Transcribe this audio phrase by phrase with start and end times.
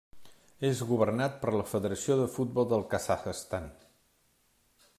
[0.69, 3.69] És governat per la Federació de Futbol del Kazakhstan.